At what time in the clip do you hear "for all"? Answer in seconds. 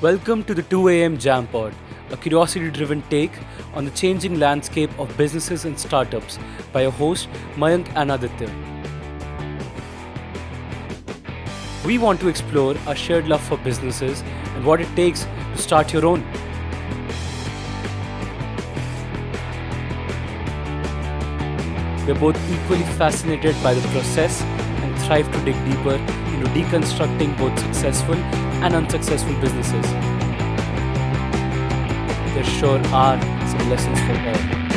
34.00-34.67